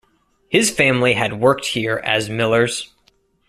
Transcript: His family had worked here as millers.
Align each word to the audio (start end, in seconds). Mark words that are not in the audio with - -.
His 0.49 0.71
family 0.71 1.13
had 1.13 1.39
worked 1.39 1.67
here 1.67 2.01
as 2.03 2.27
millers. 2.27 2.91